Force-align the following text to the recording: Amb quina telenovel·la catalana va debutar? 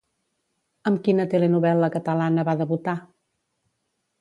Amb 0.91 1.03
quina 1.07 1.27
telenovel·la 1.33 1.91
catalana 1.99 2.47
va 2.49 2.57
debutar? 2.63 2.97